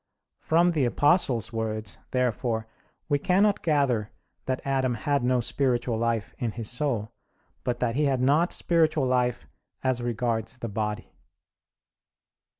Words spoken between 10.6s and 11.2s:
body.